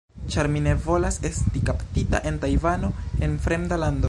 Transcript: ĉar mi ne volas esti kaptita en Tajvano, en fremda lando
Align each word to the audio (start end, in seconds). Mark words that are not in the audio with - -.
ĉar 0.35 0.47
mi 0.53 0.61
ne 0.67 0.71
volas 0.85 1.19
esti 1.29 1.63
kaptita 1.69 2.23
en 2.31 2.43
Tajvano, 2.47 2.93
en 3.27 3.41
fremda 3.47 3.83
lando 3.85 3.99